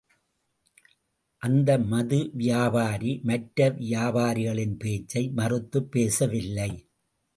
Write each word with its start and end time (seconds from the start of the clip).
அந்த 1.41 1.77
மது 1.77 2.29
வியாபாரி, 2.33 3.19
மற்ற 3.23 3.69
வியாபாரிகளின் 3.69 4.77
பேச்சை, 4.77 5.29
மறுத்துப் 5.29 5.91
பேசவில்லை. 5.91 6.71